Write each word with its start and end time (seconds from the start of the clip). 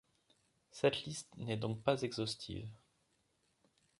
Cette 0.71 1.03
liste 1.05 1.29
n'est 1.37 1.57
donc 1.57 1.83
pas 1.83 2.01
exhaustive. 2.01 2.67